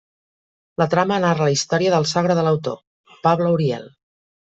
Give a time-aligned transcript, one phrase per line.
[0.81, 2.83] La trama narra la història del sogre de l'autor,
[3.29, 3.91] Pablo Uriel.